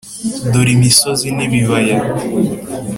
[0.51, 1.97] dore imisozi n’ibibaya